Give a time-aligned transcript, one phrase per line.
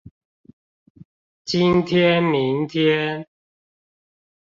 [1.45, 3.27] 今天明天